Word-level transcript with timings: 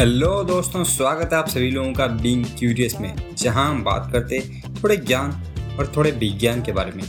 Hello 0.00 0.28
दोस्तों, 0.44 0.82
स्वागत 0.84 1.32
है 1.32 1.38
आप 1.38 1.48
सभी 1.48 1.70
लोगों 1.70 1.92
का 1.92 2.06
बीइंग 2.06 2.44
क्यूरियस 2.58 2.94
में, 3.00 3.34
जहाँ 3.38 3.68
हम 3.70 3.82
बात 3.84 4.08
करते 4.12 4.38
थोड़े 4.74 4.96
ज्ञान 4.96 5.30
और 5.78 5.92
थोड़े 5.96 6.10
विज्ञान 6.10 6.62
के 6.62 6.72
बारे 6.72 6.92
में। 6.92 7.02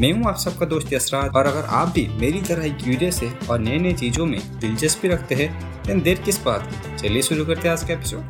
मैं 0.00 0.12
हूँ 0.12 0.28
आप 0.28 0.36
सबका 0.36 0.66
दोस्त 0.66 0.92
यसराज 0.92 1.34
और 1.36 1.46
अगर 1.46 1.64
आप 1.70 1.88
भी 1.94 2.06
मेरी 2.20 2.40
तरह 2.42 2.64
ही 2.64 2.70
क्यूरियस 2.74 3.20
है 3.22 3.32
और 3.50 3.58
नई 3.58 3.78
नई 3.78 3.92
चीज़ों 3.94 4.26
में 4.26 4.40
दिलचस्पी 4.60 5.08
रखते 5.08 5.34
हैं 5.34 6.00
देर 6.02 6.22
किस 6.22 6.42
बात 6.44 6.62
की? 6.64 6.96
चलिए 6.98 7.22
शुरू 7.22 7.44
करते 7.46 7.68
हैं 7.68 7.72
आज 7.72 7.84
का 7.84 7.94
एपिसोड 7.94 8.20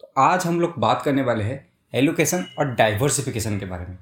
तो 0.00 0.12
आज 0.18 0.46
हम 0.46 0.60
लोग 0.60 0.74
बात 0.78 1.02
करने 1.04 1.22
वाले 1.22 1.44
हैं 1.44 1.66
एलोकेशन 1.92 2.44
और 2.58 2.74
डाइवर्सिफिकेशन 2.74 3.58
के 3.58 3.66
बारे 3.66 3.86
में। 3.86 3.96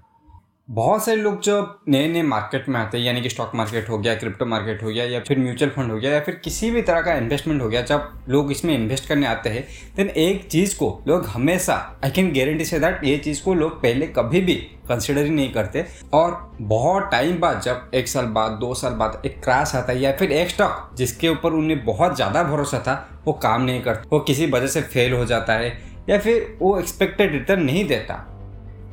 बहुत 0.68 1.04
सारे 1.04 1.16
लोग 1.16 1.40
जो 1.40 1.56
नए 1.88 2.06
नए 2.08 2.22
मार्केट 2.22 2.68
में 2.68 2.78
आते 2.80 2.98
हैं, 2.98 3.04
यानी 3.04 3.20
कि 3.22 3.30
स्टॉक 3.30 3.52
मार्केट 3.54 3.88
हो 3.88 3.98
गया 3.98 4.14
क्रिप्टो 4.14 4.46
मार्केट 4.46 4.82
हो 4.82 4.88
गया, 4.88 5.04
या 5.04 5.20
फिर 5.20 5.38
म्यूचुअल 5.38 5.70
फंड 5.70 5.90
हो 5.92 5.98
गया, 5.98 6.12
या 6.12 6.20
फिर 6.20 6.34
किसी 6.34 6.70
भी 6.70 6.82
तरह 6.82 7.00
का 7.00 7.14
इन्वेस्टमेंट 7.14 7.62
हो 7.62 7.68
गया, 7.68 7.82
जब 7.82 8.08
लोग 8.28 8.50
इसमें 8.52 8.74
इन्वेस्ट 8.74 9.08
करने 9.08 9.26
आते 9.26 9.50
हैं 9.50 9.64
देन 9.96 10.08
एक 10.08 10.48
चीज़ 10.48 10.76
को 10.78 10.88
लोग 11.08 11.26
हमेशा 11.26 11.74
आई 12.04 12.10
कैन 12.10 12.32
गारंटी 12.32 12.64
से 12.64 12.80
दैट 12.80 13.04
ये 13.04 13.16
चीज़ 13.18 13.42
को 13.44 13.54
लोग 13.54 13.80
पहले 13.82 14.06
कभी 14.08 14.40
भी 14.40 14.54
कंसिडर 14.88 15.24
ही 15.24 15.30
नहीं 15.30 15.52
करते। 15.52 15.86
और 16.14 16.38
बहुत 16.60 17.08
टाइम 17.12 17.40
बाद 17.40 17.60
जब 17.60 17.90
एक 17.94 18.08
साल 18.08 18.26
बाद, 18.26 18.52
दो 18.52 18.74
साल 18.74 18.92
बाद 18.92 19.22
एक 19.26 19.42
क्रैश 19.44 19.74
आता 19.74 19.92
है, 19.92 20.00
या 20.00 20.12
फिर 20.12 20.32
एक 20.32 20.50
स्टॉक 20.50 20.94
जिसके 20.96 21.28
ऊपर 21.28 21.52
उन्हें 21.52 21.84
बहुत 21.84 22.16
ज़्यादा 22.16 22.42
भरोसा 22.44 22.78
था, 22.78 23.22
वो 23.24 23.32
काम 23.32 23.62
नहीं 23.62 23.82
करता, 23.82 24.08
वो 24.12 24.20
किसी 24.20 24.46
वजह 24.46 24.66
से 24.66 24.80
फेल 24.82 25.12
हो 25.12 25.24
जाता 25.24 25.52
है, 25.52 25.76
या 26.08 26.18
फिर 26.18 26.56
वो 26.60 26.78
एक्सपेक्टेड 26.78 27.32
रिटर्न 27.32 27.62
नहीं 27.62 27.84
देता। 27.88 28.24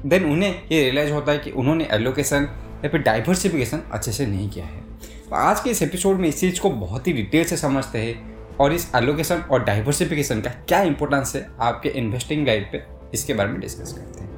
देन 0.06 0.26
उन्हें 0.26 0.62
ये 0.72 0.82
रियलाइज़ 0.82 1.12
होता 1.12 1.32
है 1.32 1.38
कि 1.38 1.52
उन्होंने 1.52 1.88
एलोकेशन 1.92 2.48
या 2.84 2.90
फिर 2.90 3.02
डाइवर्सिफिकेशन 3.02 3.82
अच्छे 3.92 4.12
से 4.12 4.26
नहीं 4.26 4.50
किया 4.50 4.66
है। 4.66 4.82
तो 5.30 5.36
आज 5.36 5.60
के 5.60 5.70
इस 5.70 5.82
एपिसोड 5.82 6.20
में 6.20 6.28
इस 6.30 6.40
चीज़ 6.40 6.60
को 6.62 6.70
बहुत 6.70 7.08
ही 7.08 7.14
डिटेल 7.14 7.46
से 7.46 7.58
समझते 7.58 8.00
हैं 8.00 8.58
और 8.60 8.74
इस 8.74 8.90
एलोकेशन 8.96 9.42
और 9.42 9.64
डाइवर्सिफिकेशन 9.64 10.42
का 10.42 10.50
क्या 10.68 10.82
इंपॉर्टेंस 10.82 11.36
है 11.36 11.48
आपके 11.60 11.90
इन्वेस्टिंग 11.90 12.46
गाइड 12.46 12.72
पे, 12.72 12.84
इसके 13.14 13.34
बारे 13.34 13.50
में 13.50 13.60
डिस्कस 13.62 13.94
करते 13.94 14.24
हैं। 14.24 14.32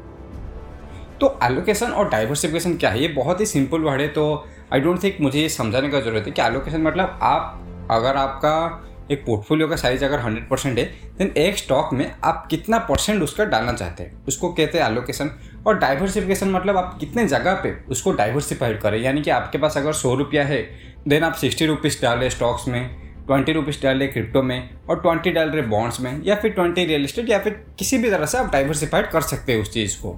तो 1.19 1.37
एलोकेशन 1.43 1.87
और 1.87 2.09
डाइवर्सिफिकेशन 2.09 2.77
क्या 2.77 2.89
है? 2.89 3.01
ये 3.01 3.07
बहुत 3.07 3.41
ही 3.41 3.45
सिंपल 3.45 3.81
वर्ड 3.81 4.01
है 4.01 4.07
तो 4.07 4.45
आई 4.73 4.79
डोंट 4.79 5.03
थिंक 5.03 5.17
मुझे 5.21 5.39
ये 5.39 5.49
समझाने 5.49 5.89
का 5.89 5.99
ज़रूरत 5.99 6.25
है 6.25 6.31
कि 6.31 6.41
एलोकेशन 6.41 6.81
मतलब 6.81 7.19
आप, 7.21 7.87
अगर 7.91 8.15
आपका 8.15 8.81
एक 9.11 9.25
पोर्टफोलियो 9.25 9.67
का 9.67 9.75
साइज़ 9.75 10.05
अगर 10.05 10.19
हंड्रेड 10.19 10.47
परसेंट 10.49 10.77
है 10.77 10.85
देन 11.17 11.33
एक 11.37 11.57
स्टॉक 11.57 11.93
में 11.93 12.11
आप 12.23 12.47
कितना 12.49 12.77
परसेंट 12.79 13.21
उसका 13.23 13.45
डालना 13.45 13.73
चाहते 13.73 14.03
हैं? 14.03 14.25
उसको 14.27 14.51
कहते 14.53 14.79
हैं 14.79 14.85
एलोकेशन 14.85 15.29
और 15.67 15.77
डाइवर्सिफिकेशन 15.79 16.49
मतलब 16.49 16.77
आप 16.77 16.97
कितने 16.99 17.27
जगह 17.27 17.53
पे 17.53 17.73
उसको 17.89 18.11
डाइवर्सिफाइड 18.11 18.79
करें। 18.81 18.99
यानी 18.99 19.21
कि 19.21 19.29
आपके 19.31 19.57
पास 19.57 19.77
अगर 19.77 19.93
सौ 19.93 20.13
रुपया 20.15 20.43
है 20.43 20.61
देन 21.07 21.23
आप 21.23 21.33
सिक्सटी 21.33 21.65
रुपीज़ 21.65 22.01
डालें 22.01 22.29
स्टॉक्स 22.29 22.67
में 22.67 23.05
ट्वेंटी 23.27 23.53
रुपीज़ 23.53 23.81
डाल 23.83 23.97
रहे 23.97 24.07
क्रिप्टो 24.07 24.41
में 24.43 24.69
और 24.89 24.99
ट्वेंटी 25.01 25.31
डाल 25.31 25.49
रहे 25.49 25.61
बॉन्ड्स 25.67 25.99
में 26.01 26.21
या 26.25 26.35
फिर 26.35 26.51
ट्वेंटी 26.51 26.85
रियल 26.85 27.03
इस्टेट 27.03 27.29
या 27.29 27.39
फिर 27.39 27.53
किसी 27.79 27.97
भी 27.97 28.09
तरह 28.09 28.25
से 28.25 28.37
आप 28.37 28.51
डाइवर्सिफाइड 28.51 29.09
कर 29.11 29.21
सकते 29.23 29.53
हैं 29.53 29.61
उस 29.61 29.73
चीज़ 29.73 29.97
को। 30.01 30.13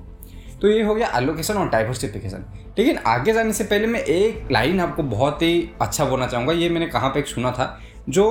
तो 0.61 0.67
ये 0.67 0.83
हो 0.83 0.95
गया 0.95 1.11
एलोकेशन 1.15 1.53
और 1.53 1.69
डाइवर्सिफिकेशन 1.69 2.45
लेकिन 2.77 2.97
आगे 3.07 3.33
जाने 3.33 3.53
से 3.53 3.63
पहले 3.63 3.87
मैं 3.87 3.99
एक 4.01 4.51
लाइन 4.51 4.79
आपको 4.79 5.03
बहुत 5.05 5.41
ही 5.41 5.69
अच्छा 5.81 6.05
बोलना 6.05 6.27
चाहूँगा। 6.27 6.53
ये 6.53 6.69
मैंने 6.69 6.87
कहाँ 6.87 7.09
पर 7.09 7.19
एक 7.19 7.27
सुना 7.27 7.51
था, 7.51 7.79
जो 8.09 8.25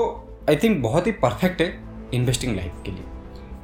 आई 0.48 0.56
थिंक 0.56 0.82
बहुत 0.82 1.06
ही 1.06 1.12
परफेक्ट 1.14 1.60
है 1.60 1.72
इन्वेस्टिंग 2.14 2.56
लाइफ 2.56 2.72
के 2.84 2.90
लिए। 2.90 3.04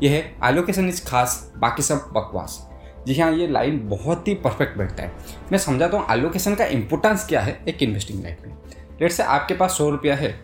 यह 0.03 0.17
है 0.17 0.51
एलोकेशन 0.51 0.89
इज़ 0.89 1.05
खास, 1.07 1.53
बाकी 1.59 1.83
सब 1.83 2.11
बकवास। 2.15 2.59
जी 3.07 3.19
हाँ 3.21 3.31
ये 3.33 3.47
लाइन 3.49 3.79
बहुत 3.89 4.29
ही 4.29 4.35
परफेक्ट 4.37 4.77
बैठता 4.79 5.03
है। 5.03 5.13
मैं 5.53 5.59
समझाता 5.59 5.99
हूँ 5.99 6.07
एलोकेशन 6.11 6.55
का 6.55 6.65
इंपॉर्टेंस 6.67 7.27
क्या 7.29 7.41
है 7.41 7.59
एक 7.69 7.83
इन्वेस्टिंग 7.83 8.23
लाइफ 8.23 8.47
में। 8.47 8.55
लेट 9.01 9.13
से 9.13 9.23
आपके 9.25 9.55
पास 9.55 9.77
सौ 9.79 9.89
रुपया 9.91 10.15
है, 10.15 10.35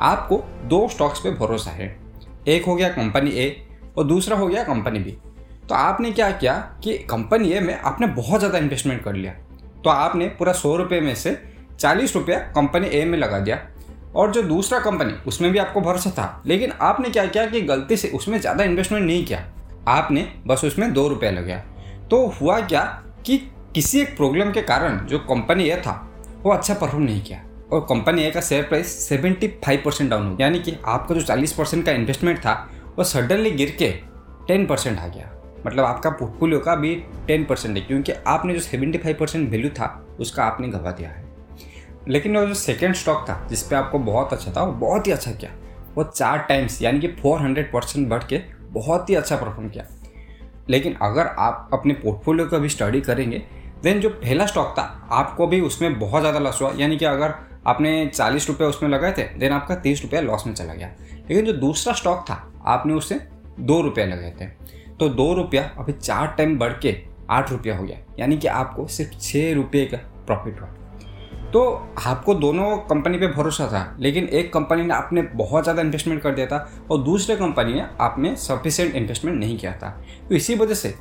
आपको 0.00 0.42
दो 0.64 0.86
स्टॉक्स 0.88 1.20
पे 1.20 1.30
भरोसा 1.32 1.70
है। 1.70 1.94
एक 2.48 2.64
हो 2.64 2.74
गया 2.76 2.88
कंपनी 2.90 3.30
ए 3.32 3.56
और 3.98 4.04
दूसरा 4.04 4.36
हो 4.36 4.46
गया 4.46 4.62
कंपनी 4.64 4.98
बी 4.98 5.16
तो 5.68 5.74
आपने 5.74 6.10
क्या 6.12 6.30
किया 6.32 6.54
कि 6.84 6.96
कंपनी 7.10 7.50
ए 7.50 7.60
में 7.60 7.74
आपने 7.74 8.06
बहुत 8.08 8.40
ज़्यादा 8.40 8.58
इन्वेस्टमेंट 8.58 9.02
कर 9.02 9.14
लिया। 9.14 9.32
तो 9.84 9.90
आपने 9.90 10.28
पूरा 10.28 10.52
सौ 10.52 10.76
रुपये 10.76 11.00
में 11.00 11.14
से 11.14 11.36
चालीस 11.78 12.14
रुपया 12.16 12.38
कंपनी 12.50 12.88
ए 12.90 13.04
में 13.04 13.18
लगा 13.18 13.38
दिया 13.38 13.58
और 14.14 14.32
जो 14.32 14.42
दूसरा 14.44 14.78
कंपनी 14.80 15.12
उसमें 15.28 15.50
भी 15.52 15.58
आपको 15.58 15.80
भरोसा 15.80 16.10
था। 16.10 16.42
लेकिन 16.46 16.72
आपने 16.82 17.10
क्या 17.10 17.26
किया 17.26 17.46
कि 17.46 17.60
गलती 17.62 17.96
से 17.96 18.08
उसमें 18.10 18.38
ज़्यादा 18.40 18.64
इन्वेस्टमेंट 18.64 19.06
नहीं 19.06 19.24
किया। 19.24 19.44
आपने 19.88 20.26
बस 20.46 20.64
उसमें 20.64 20.92
दो 20.92 21.06
रुपया 21.08 21.30
लगाया 21.30 21.62
तो 22.14 22.26
हुआ 22.26 22.60
क्या 22.60 22.82
कि 23.26 23.38
किसी 23.74 24.00
एक 24.00 24.16
प्रॉब्लम 24.16 24.50
के 24.52 24.62
कारण 24.62 24.98
जो 24.98 25.18
कंपनी 25.18 25.64
ए 25.64 25.76
था, 25.76 26.12
वो 26.42 26.52
अच्छा 26.52 26.74
परफॉर्म 26.74 27.04
नहीं 27.04 27.22
किया। 27.22 27.44
और 27.72 27.80
कंपनी 27.80 28.22
ए 28.22 28.30
का 28.30 28.40
share 28.40 28.62
price 28.62 29.08
seventy 29.08 29.48
five 29.48 29.82
percent 29.84 30.10
down 30.10 30.26
हो 30.26 30.36
गया। 30.36 30.46
यानी 30.46 30.58
कि 30.58 30.76
आपका 30.84 31.14
जो 31.14 31.20
चालीस 31.20 31.52
परसेंट 31.52 31.86
का 31.86 31.92
इन्वेस्टमेंट 31.92 32.38
था, 32.38 32.70
वो 32.98 33.04
सडनली 33.04 33.50
गिर 33.50 33.70
के 33.70 33.90
टेन 34.48 34.66
परसेंट 34.66 34.98
आ 34.98 35.06
गया। 35.06 35.30
मतलब 35.66 35.84
आपका 35.84 36.10
पोर्टफोलियो 36.10 36.60
का 36.60 36.76
भी 36.76 36.94
टेन 37.26 37.44
परसेंट 37.44 37.76
है, 37.76 37.82
क्योंकि 37.82 38.12
आपने 38.12 38.54
जो 38.54 38.60
सेवेंटी 38.60 38.98
फाइव 38.98 39.16
परसेंट 39.20 39.50
वैल्यू 39.50 39.70
था, 39.70 40.06
उसका 40.20 40.44
आपने 40.44 40.68
गवा 40.68 40.90
दिया 40.90 41.08
है। 41.08 41.24
लेकिन 42.08 42.36
वो 42.36 42.46
जो 42.46 42.54
सेकेंड 42.54 42.94
स्टॉक 42.94 43.26
था, 43.28 43.46
जिस 43.50 43.62
पे 43.62 43.76
आपको 43.76 43.98
बहुत 43.98 44.32
अच्छा 44.32 44.52
था, 44.52 44.62
वो 44.62 44.72
बहुत 44.72 45.06
ही 45.06 45.12
अच्छा 45.12 45.32
किया। 45.32 45.50
वो 45.94 46.04
चार 46.04 46.38
टाइम्स 46.38 46.82
यानी 46.82 47.00
कि 47.00 47.08
फोर 47.08 47.40
हंड्रेड 47.40 47.72
परसेंट 47.72 48.08
बढ़ 48.08 48.22
के 48.24 48.40
बहुत 48.60 49.10
ही 49.10 49.14
अच्छा 49.14 49.36
परफॉर्म 49.36 49.68
किया। 49.68 49.84
लेकिन 50.70 50.94
अगर 51.02 51.26
आप 51.26 51.70
अपने 51.72 51.94
पोर्टफोलियो 51.94 52.46
का 52.48 52.58
भी 52.58 52.68
स्टडी 52.68 53.00
करेंगे 53.00 53.42
देन 53.82 54.00
जो 54.00 54.08
पहला 54.10 54.46
स्टॉक 54.46 54.74
था, 54.78 54.82
आपको 55.12 55.46
भी 55.46 55.60
उसमें 55.60 55.98
बहुत 55.98 56.20
ज़्यादा 56.20 56.38
लॉस 56.38 56.60
हुआ। 56.62 56.72
यानी 56.76 56.96
कि 56.96 57.04
अगर 57.04 57.34
आपने 57.66 58.06
चालीस 58.06 58.48
रुपये 58.48 58.66
उसमें 58.66 58.88
लगाए 58.90 59.12
थे 59.12 59.22
देन 59.38 59.52
आपका 59.52 59.74
तीस 59.76 60.02
रुपया 60.02 60.20
लॉस 60.20 60.46
में 60.46 60.54
चला 60.54 60.74
गया। 60.74 60.90
लेकिन 61.28 61.44
जो 61.44 61.52
दूसरा 61.52 61.92
स्टॉक 61.92 62.24
था, 62.30 62.42
आपने 62.66 62.94
उससे 62.94 63.20
दो 63.60 63.80
रुपया 63.80 64.06
लगाए 64.06 64.32
थे। 64.40 64.46
तो 64.96 65.08
दो 65.10 65.32
रुपया 65.34 65.62
अभी 65.78 65.92
चार 65.92 66.34
टाइम 66.38 66.58
बढ़ 66.58 66.72
के 66.72 66.96
आठ 67.30 67.50
रुपया 67.50 67.76
हो 67.76 67.84
गया। 67.84 67.98
यानी 68.18 68.36
कि 68.36 68.48
आपको 68.48 68.86
सिर्फ़ 68.86 69.18
छः 69.20 69.54
रुपये 69.54 69.84
का 69.84 69.96
प्रॉफिट 70.26 70.60
हुआ। 70.60 70.68
तो 71.54 71.62
आपको 71.98 72.34
दोनों 72.34 72.76
कंपनी 72.86 73.18
पे 73.18 73.26
भरोसा 73.28 73.66
था, 73.66 73.96
लेकिन 74.00 74.24
एक 74.28 74.52
कंपनी 74.52 74.82
ने 74.82 74.94
आपने 74.94 75.22
बहुत 75.34 75.62
ज़्यादा 75.62 75.82
इन्वेस्टमेंट 75.82 76.22
कर 76.22 76.30
दिया 76.30 76.46
था 76.46 76.56
और 76.90 77.02
दूसरे 77.02 77.36
कंपनी 77.36 77.74
ने 77.74 77.84
आपने 78.00 78.34
सफिशेंट 78.36 78.94
इन्वेस्टमेंट 78.94 79.38
नहीं 79.40 79.58
किया 79.58 79.72
था। 79.72 79.90
तो 80.28 80.34
इसी 80.34 80.54
वजह 80.54 80.74
से 80.74 80.94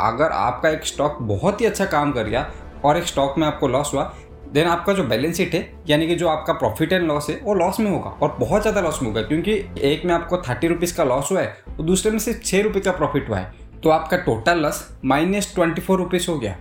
अगर 0.00 0.32
आपका 0.32 0.68
एक 0.68 0.84
स्टॉक 0.86 1.18
बहुत 1.22 1.60
ही 1.60 1.66
अच्छा 1.66 1.84
काम 1.86 2.12
कर 2.12 2.24
गया 2.24 2.50
और 2.84 2.96
एक 2.96 3.04
स्टॉक 3.04 3.34
में 3.38 3.46
आपको 3.46 3.68
लॉस 3.68 3.90
हुआ 3.94 4.12
देन 4.52 4.66
आपका 4.66 4.92
जो 4.92 5.04
बैलेंस 5.04 5.36
शीट 5.36 5.54
है, 5.54 5.60
यानी 5.88 6.06
कि 6.06 6.14
जो 6.14 6.28
आपका 6.28 6.52
प्रॉफिट 6.54 6.92
एंड 6.92 7.06
लॉस 7.06 7.28
है, 7.30 7.40
वो 7.42 7.54
लॉस 7.54 7.80
में 7.80 7.90
होगा 7.90 8.10
और 8.12 8.36
बहुत 8.40 8.62
ज़्यादा 8.62 8.80
लॉस 8.80 9.02
में 9.02 9.08
होगा, 9.08 9.22
क्योंकि 9.22 9.52
एक 9.82 10.04
में 10.04 10.14
आपको 10.14 10.36
थर्टी 10.38 10.68
रुपीज़ 10.68 10.96
का 10.96 11.04
लॉस 11.04 11.32
हुआ 11.32 11.40
है 11.40 11.56
और 11.68 11.84
दूसरे 11.84 12.12
में 12.12 12.18
सिर्फ़ 12.18 12.40
छः 12.40 12.62
रुपये 12.62 12.82
का 12.82 12.92
प्रॉफिट 12.92 13.28
हुआ 13.28 13.38
है। 13.38 13.52
तो 13.82 13.90
आपका 13.90 14.16
total 14.18 14.58
loss 14.58 14.82
minus 15.04 15.52
twenty 15.54 15.80
four 15.80 15.98
rupees 15.98 16.30
हो 16.30 16.38
गया। 16.38 16.56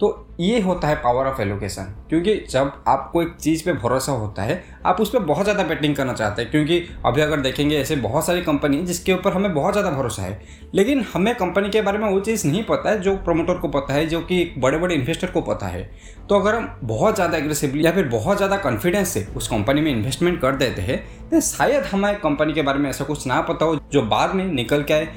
तो 0.00 0.08
ये 0.40 0.60
होता 0.60 0.88
है 0.88 0.94
पावर 0.96 1.26
ऑफ़ 1.26 1.40
एलोकेशन 1.42 1.94
क्योंकि 2.08 2.34
जब 2.50 2.72
आपको 2.88 3.22
एक 3.22 3.34
चीज़ 3.34 3.64
पे 3.64 3.72
भरोसा 3.72 4.12
होता 4.12 4.42
है, 4.42 4.62
आप 4.86 5.00
उस 5.00 5.10
पर 5.10 5.18
बहुत 5.20 5.44
ज़्यादा 5.44 5.62
बेटिंग 5.64 5.96
करना 5.96 6.12
चाहते 6.12 6.42
हैं, 6.42 6.50
क्योंकि 6.50 6.82
अभी 7.06 7.20
अगर 7.20 7.40
देखेंगे 7.40 7.76
ऐसे 7.78 7.96
बहुत 7.98 8.26
सारी 8.26 8.42
कंपनी 8.42 8.80
जिसके 8.82 9.12
ऊपर 9.12 9.32
हमें 9.32 9.52
बहुत 9.54 9.72
ज़्यादा 9.72 9.90
भरोसा 9.90 10.22
है। 10.22 10.40
लेकिन 10.74 11.04
हमें 11.14 11.34
कंपनी 11.34 11.70
के 11.70 11.82
बारे 11.82 11.98
में 11.98 12.08
वो 12.08 12.20
चीज़ 12.20 12.46
नहीं 12.46 12.62
पता 12.64 12.90
है, 12.90 13.00
जो 13.00 13.16
प्रमोटर 13.18 13.58
को 13.58 13.68
पता 13.70 13.94
है, 13.94 14.06
जो 14.06 14.20
कि 14.22 14.44
बड़े 14.58 14.78
बड़े 14.78 14.94
इन्वेस्टर 14.94 15.30
को 15.30 15.40
पता 15.42 15.66
है। 15.66 15.88
तो 16.28 16.38
अगर 16.40 16.54
हम 16.54 16.78
बहुत 16.84 17.14
ज़्यादा 17.14 17.38
एग्रेसिवली 17.38 17.86
या 17.86 17.92
फिर 17.92 18.08
बहुत 18.08 18.36
ज़्यादा 18.36 18.56
कॉन्फिडेंस 18.58 19.08
से 19.08 19.26
उस 19.36 19.48
कंपनी 19.48 19.80
में 19.80 19.90
इन्वेस्टमेंट 19.92 20.40
कर 20.40 20.56
देते 20.56 20.82
हैं 20.82 21.02
तो 21.30 21.40
शायद 21.42 21.84
हमारे 21.84 22.16
कंपनी 22.18 22.52
के 22.52 22.62
बारे 22.62 22.78
में 22.78 22.88
ऐसा 22.90 23.04
कुछ 23.04 23.26
ना 23.26 23.40
पता 23.42 23.64
हो, 23.64 23.78
जो 23.92 24.02
बाद 24.04 24.34
में 24.34 24.44
निकल 24.46 24.82
के 24.82 24.94
आए 24.94 25.08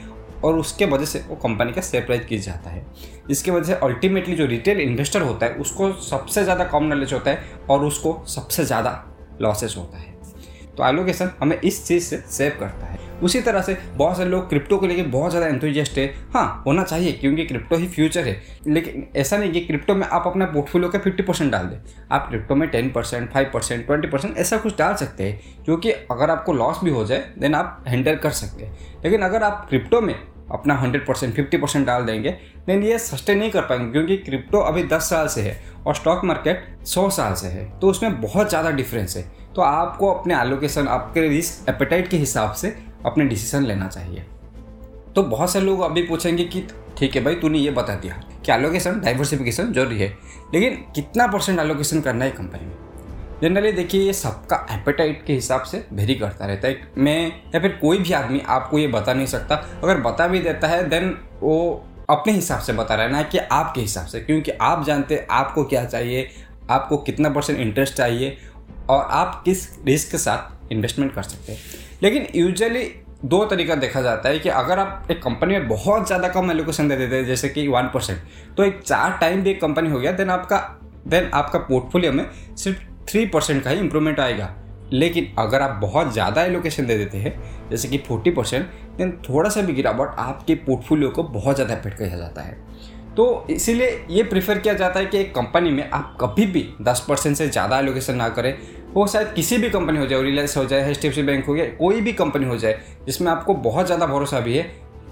और 0.44 0.60
उसके 0.60 0.86
वजह 0.86 1.06
से 1.06 1.20
वो 1.28 1.36
कंपनी 1.38 1.72
का 1.72 1.82
शेयर 1.82 2.06
प्राइस 2.06 2.26
गिर 2.30 2.40
जाता 2.40 2.70
है। 2.70 2.86
जिसकी 3.28 3.52
वजह 3.52 3.66
से 3.66 3.80
अल्टीमेटली 3.82 4.36
जो 4.36 4.46
रिटेल 4.46 4.80
इन्वेस्टर 4.80 5.22
होता 5.22 5.46
है, 5.46 5.54
उसको 5.56 5.92
सबसे 6.02 6.44
ज़्यादा 6.44 6.64
कम 6.66 6.84
नॉलेज 6.86 7.14
होता 7.14 7.32
है 7.32 7.62
और 7.70 7.86
उसको 7.86 8.22
सबसे 8.28 8.66
ज़्यादा 8.66 9.04
लॉसेस 9.42 9.76
होता 9.78 9.98
है। 9.98 10.12
तो 10.78 10.86
एलोकेशन 10.86 11.30
हमें 11.40 11.60
इस 11.60 11.86
चीज़ 11.88 12.04
से 12.04 12.18
सेव 12.30 12.56
करता 12.60 12.86
है। 12.86 13.02
उसी 13.24 13.40
तरह 13.42 13.62
से 13.62 13.78
बहुत 13.98 14.18
सारे 14.18 14.30
लोग 14.30 14.48
क्रिप्टो 14.50 14.78
को 14.78 14.88
लेकर 14.88 15.08
बहुत 15.10 15.32
ज़्यादा 15.32 15.48
एंथुजियस्ट 15.48 15.98
है। 15.98 16.06
हाँ 16.34 16.64
होना 16.66 16.84
चाहिए 16.84 17.12
क्योंकि 17.12 17.46
क्रिप्टो 17.46 17.76
ही 17.78 17.88
फ्यूचर 17.88 18.28
है। 18.28 18.36
लेकिन 18.68 19.06
ऐसा 19.16 19.38
नहीं 19.38 19.52
कि 19.52 19.60
क्रिप्टो 19.60 19.96
में 19.96 20.06
आप 20.08 20.24
अपना 20.28 20.46
पोर्टफोलियो 20.46 20.90
का 20.90 21.00
फिफ्टी 21.00 21.24
परसेंट 21.24 21.52
डाल 21.52 21.66
दें। 21.66 21.78
आप 22.12 22.28
क्रिप्टो 22.30 22.56
में 22.56 22.68
ten 22.70 22.90
percent 22.92 23.32
five 23.32 23.52
percent 23.54 23.86
twenty 23.86 24.08
percent 24.08 24.38
ऐसा 24.38 24.58
कुछ 24.58 24.78
डाल 24.78 24.96
सकते 24.96 25.24
हैं। 25.24 25.64
क्योंकि 25.66 25.92
अगर 25.92 26.30
आपको 26.30 26.54
लॉस 26.54 26.80
भी 26.84 26.92
हो 26.92 27.06
जाए 27.06 27.32
देन 27.40 27.56
आप 27.56 27.84
हैंडल 27.88 28.16
कर 28.16 28.32
सकते 28.32 28.66
हैं। 28.66 29.02
लेकिन 29.04 29.22
अगर 29.22 29.44
आप 29.44 29.66
क्रिप्टो 29.70 30.02
में 30.02 30.16
अपना 30.52 30.76
हंड्रेड 30.76 31.06
परसेंट 31.06 31.34
फिफ्टी 31.36 31.58
परसेंट 31.58 31.86
डाल 31.88 32.06
देंगे 32.06 32.32
देन 32.68 32.84
ये 32.84 32.98
सस्टेन 33.00 33.38
नहीं 33.38 33.52
कर 33.52 33.62
पाएँगे, 33.62 33.92
क्योंकि 33.92 34.18
क्रिप्टो 34.20 34.60
अभी 34.60 34.84
दस 34.86 35.10
साल 35.10 35.28
से 35.28 35.42
है 35.42 35.60
और 35.86 35.96
स्टॉक 35.96 36.24
मार्केट 36.26 36.86
सौ 36.86 37.10
साल 37.12 37.34
से 37.34 37.48
है 37.48 37.66
तो 37.80 37.90
उसमें 37.90 38.22
बहुत 38.22 38.50
ज़्यादा 38.50 38.72
डिफरेंस 38.72 39.16
है। 39.18 39.24
तो 39.56 39.62
आपको 39.62 40.12
अपने 40.12 40.36
एलोकेशन 40.36 40.88
आपके 40.90 41.28
रिस्क 41.30 41.70
एपेटाइट 41.70 42.08
के 42.08 42.18
हिसाब 42.18 42.54
से 42.54 42.76
अपने 43.06 43.26
डिसीज़न 43.26 43.64
लेना 43.64 43.88
चाहिए। 43.88 44.26
तो 45.16 45.24
बहुत 45.24 45.52
से 45.52 45.60
लोग 45.62 45.82
अभी 45.82 46.02
पूछेंगे 46.02 46.44
कि, 46.46 46.64
ठीक 46.98 47.16
है 47.16 47.24
भाई, 47.24 47.36
तूने 47.36 47.60
ये 47.60 47.72
बता 47.72 47.96
दिया 47.96 48.22
कि 48.46 48.52
एलोकेशन 48.52 49.00
डाइवर्सिफिकेशन 49.02 49.72
ज़रूरी 49.74 50.00
है, 50.00 50.08
लेकिन 50.54 50.84
कितना 50.96 51.28
परसेंट 51.28 51.60
एलोकेशन 51.60 52.02
करना 52.02 52.26
है 52.26 52.32
कंपनी 52.32 52.66
में? 52.66 52.76
जनरली 53.44 53.72
देखिए, 53.72 54.02
ये 54.02 54.12
सबका 54.14 54.56
एपेटाइट 54.72 55.24
के 55.26 55.34
हिसाब 55.34 55.62
से 55.62 55.84
वेरी 55.94 56.14
करता 56.16 56.46
रहता 56.46 56.68
है। 56.68 56.82
मैं 56.98 57.28
या 57.54 57.60
फिर 57.60 57.72
कोई 57.82 57.98
भी 57.98 58.14
आदमी 58.14 58.40
आपको 58.48 58.78
ये 58.80 58.88
बता 58.88 59.14
नहीं 59.14 59.26
सकता। 59.28 59.56
अगर 59.84 59.98
बता 60.02 60.28
भी 60.28 60.40
देता 60.40 60.68
है 60.68 60.88
देन 60.90 61.10
वो 61.42 61.86
अपने 62.10 62.34
हिसाब 62.34 62.60
से 62.60 62.74
बता 62.74 62.96
रहा 62.96 63.06
है 63.06 63.12
ना 63.12 63.22
कि 63.24 63.38
आपके 63.38 63.82
हिसाब 63.82 64.06
से। 64.06 64.20
क्योंकि 64.20 64.52
आप 64.52 64.86
जानते 64.86 65.16
हैं, 65.16 65.26
आपको 65.30 65.64
क्या 65.64 65.84
चाहिए, 65.86 66.30
आपको 66.70 66.98
कितना 67.00 67.30
परसेंट 67.30 67.60
इंटरेस्ट 67.60 67.94
चाहिए 67.94 68.38
और 68.90 69.08
आप 69.12 69.42
किस 69.46 69.68
रिस्क 69.86 70.12
के 70.12 70.18
साथ 70.18 70.72
इन्वेस्टमेंट 70.72 71.14
कर 71.16 71.24
सकते 71.24 71.52
हैं। 71.52 71.60
लेकिन 72.04 72.28
यूजुअली 72.36 72.84
दो 73.26 73.44
तरीका 73.46 73.76
देखा 73.76 74.02
जाता 74.02 74.30
है 74.30 74.40
कि 74.40 74.50
अगर 74.52 74.80
आप 74.80 75.12
एक 75.12 75.22
कंपनी 75.24 75.54
में 75.54 75.68
बहुत 75.68 76.08
ज़्यादा 76.08 76.28
कम 76.30 76.52
एलोकेशन 76.52 76.88
दे 76.88 76.98
देते 76.98 77.16
हैं, 77.16 77.26
जैसे 77.26 77.50
कि 77.50 77.68
वन 77.68 77.90
परसेंट 77.94 78.20
तो 78.58 78.64
एक 78.64 78.82
चार 78.82 79.18
टाइम 79.22 79.44
भी 79.44 79.52
एक 79.52 79.62
कंपनी 79.62 79.90
हो 79.90 80.00
गया 80.00 80.12
देन 80.14 80.30
आपका 80.30 80.58
देन 81.08 81.30
आपका 81.34 81.60
पोर्टफोलियो 81.62 82.12
में 82.12 82.26
सिर्फ़ 82.58 82.82
थ्री 83.08 83.26
परसेंट 83.26 83.64
का 83.64 83.70
ही 83.70 83.80
इंप्रूवमेंट 83.80 84.20
आएगा। 84.20 84.54
लेकिन 84.94 85.28
अगर 85.40 85.62
आप 85.62 85.80
बहुत 85.82 86.12
ज़्यादा 86.14 86.44
एलोकेशन 86.44 86.86
दे 86.86 86.98
देते 86.98 87.18
हैं, 87.18 87.40
जैसे 87.70 87.88
कि 87.88 87.98
फोर्टी 87.98 88.32
परसेंट 88.32 88.66
देन 88.98 89.12
थोड़ा 89.30 89.50
सा 89.50 89.62
भी 89.62 89.74
गिरावट 89.74 90.16
आपके 90.20 90.56
पोर्टफोलियो 90.58 91.10
को 91.10 91.24
बहुत 91.26 91.56
ज़्यादा 91.56 91.74
इफ़ेक्ट 91.74 91.98
किया 91.98 92.18
जाता 92.18 92.42
है। 92.42 92.58
तो 93.16 93.46
इसीलिए 93.50 94.06
ये 94.10 94.24
प्रीफर 94.24 94.60
किया 94.60 94.74
जाता 94.74 95.00
है 95.00 95.06
कि 95.06 95.18
एक 95.18 95.34
कंपनी 95.36 95.72
में 95.72 95.90
आप 95.90 96.18
कभी 96.22 96.46
भी 96.48 96.68
दस 96.82 97.06
परसेंट 97.10 97.36
से 97.38 97.48
ज़्यादा 97.50 97.80
एलोकेशन 97.80 98.16
ना 98.16 98.30
करें। 98.30 98.58
वो 98.94 99.06
शायद 99.08 99.34
किसी 99.34 99.58
भी 99.58 99.70
कंपनी 99.70 100.00
हो 100.00 100.06
जाए 100.06 100.22
रिलायंस 100.22 100.58
हो 100.58 100.66
जाए 100.66 100.90
H 100.92 101.02
D 101.02 101.08
F 101.08 101.16
C 101.16 101.24
bank 101.24 101.46
हो 101.46 101.54
गया, 101.54 101.66
कोई 101.68 102.02
भी 102.02 102.14
कंपनी 102.14 102.46
हो 102.46 102.58
जाए, 102.58 102.80
जिसमें 103.06 103.32
आपको 103.32 103.54
बहुत 103.54 103.86
ज़्यादा 103.86 104.06
भरोसा 104.06 104.40
भी 104.40 104.58
है 104.58 104.64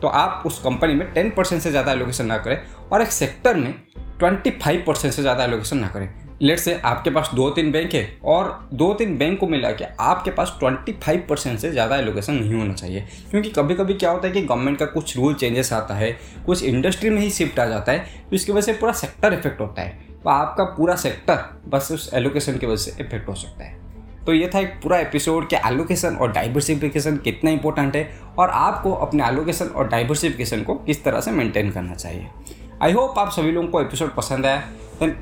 तो 0.01 0.07
आप 0.07 0.43
उस 0.45 0.59
कंपनी 0.59 0.93
में 0.93 1.11
टेन 1.13 1.29
परसेंट 1.29 1.61
से 1.61 1.71
ज़्यादा 1.71 1.91
एलोकेशन 1.91 2.25
ना 2.25 2.37
करें 2.37 2.57
और 2.91 3.01
एक 3.01 3.11
सेक्टर 3.11 3.55
में 3.55 3.73
ट्वेंटी 4.19 4.51
फाइव 4.53 4.83
परसेंट 4.87 5.13
से 5.13 5.21
ज़्यादा 5.21 5.43
एलोकेशन 5.43 5.77
ना 5.77 5.87
करें। 5.87 6.09
लेट 6.41 6.59
से 6.59 6.73
आपके 6.75 7.09
पास 7.09 7.29
दो 7.35 7.49
तीन 7.49 7.71
बैंक 7.71 7.93
है 7.93 8.05
और 8.25 8.67
दो 8.73 8.93
तीन 8.93 9.17
बैंक 9.17 9.39
को 9.39 9.47
मिला 9.47 9.71
के 9.71 9.85
आपके 10.01 10.31
पास 10.31 10.55
ट्वेंटी 10.59 10.93
फाइव 11.03 11.25
परसेंट 11.29 11.59
से 11.59 11.71
ज़्यादा 11.71 11.97
एलोकेशन 11.97 12.33
नहीं 12.33 12.53
होना 12.53 12.73
चाहिए। 12.73 13.05
क्योंकि 13.31 13.49
कभी 13.51 13.75
कभी 13.75 13.93
क्या 13.93 14.11
होता 14.11 14.27
है 14.27 14.33
कि 14.33 14.41
गवर्नमेंट 14.41 14.77
का 14.77 14.85
कुछ 14.87 15.15
रूल 15.17 15.33
चेंजेस 15.33 15.73
आता 15.73 15.95
है, 15.95 16.11
कुछ 16.45 16.63
इंडस्ट्री 16.63 17.09
में 17.09 17.21
ही 17.21 17.29
शिफ्ट 17.31 17.59
आ 17.59 17.65
जाता 17.65 17.91
है 17.91 17.99
तो 18.29 18.35
इसकी 18.35 18.51
वजह 18.51 18.61
से 18.61 18.73
पूरा 18.73 18.93
सेक्टर 18.93 19.33
इफ़ेक्ट 19.33 19.61
होता 19.61 19.81
है। 19.81 20.09
तो 20.23 20.29
आपका 20.29 20.63
पूरा 20.73 20.95
सेक्टर 20.95 21.43
बस 21.67 21.91
उस 21.91 22.09
एलोकेशन 22.13 22.57
की 22.57 22.65
वजह 22.65 22.83
से 22.83 23.03
इफ़ेक्ट 23.03 23.29
हो 23.29 23.35
सकता 23.35 23.63
है। 23.63 23.79
तो 24.25 24.33
ये 24.33 24.49
था 24.55 24.59
एक 24.59 24.73
पूरा 24.83 24.97
एपिसोड 24.99 25.47
कि 25.49 25.55
एलोकेशन 25.67 26.15
और 26.15 26.31
डाइवर्सिफिकेशन 26.31 27.17
कितना 27.19 27.51
इंपॉर्टेंट 27.51 27.95
है 27.95 28.09
और 28.39 28.49
आपको 28.49 28.91
अपने 28.95 29.27
एलोकेशन 29.27 29.67
और 29.67 29.87
डाइवर्सिफिकेशन 29.87 30.63
को 30.63 30.75
किस 30.75 31.03
तरह 31.03 31.21
से 31.21 31.31
मेंटेन 31.31 31.71
करना 31.71 31.95
चाहिए। 31.95 32.27
आई 32.81 32.91
होप 32.91 33.19
आप 33.19 33.31
सभी 33.31 33.51
लोगों 33.51 33.67
को 33.67 33.81
एपिसोड 33.81 34.15
पसंद 34.15 34.45
आया। 34.45 34.63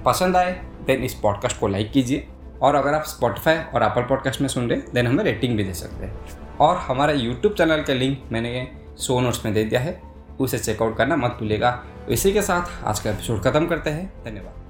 पसंद 0.06 0.38
आए 0.38 0.60
देन 0.90 1.04
इस 1.04 1.14
पॉडकास्ट 1.14 1.60
को 1.60 1.68
लाइक 1.68 1.92
कीजिए। 1.92 2.28
और 2.62 2.76
अगर 2.76 2.94
आप 2.94 3.04
स्पॉटिफाई 3.04 3.58
और 3.58 3.84
एप्पल 3.84 4.02
पॉडकास्ट 4.02 4.42
में 4.42 4.48
सुन 4.48 4.70
रहे 4.70 4.80
हैं 4.80 4.88
देन 4.94 5.08
हमें 5.08 5.24
रेटिंग 5.24 5.58
भी 5.58 5.64
दे 5.64 5.74
सकते 5.74 6.06
हैं। 6.06 6.58
और 6.58 6.78
हमारा 6.78 7.14
यूट्यूब 7.14 7.54
चैनल 7.54 7.82
का 7.82 7.94
लिंक 7.94 8.24
मैंने 8.32 8.68
शो 9.00 9.20
नोट्स 9.20 9.46
में 9.46 9.54
दे 9.54 9.64
दिया 9.64 9.82
है, 9.82 10.02
उसे 10.40 10.60
चेकआउट 10.60 10.98
करना 10.98 11.16
मत 11.16 11.32
भूलिएगा। 11.32 11.72
तो 12.06 12.14
इसी 12.14 12.32
के 12.34 12.42
साथ 12.42 12.84
आज 12.86 13.00
का 13.00 13.10
एपिसोड 13.10 13.42
ख़त्म 13.42 13.68
करते 13.68 13.90
हैं। 13.90 14.24
धन्यवाद। 14.24 14.69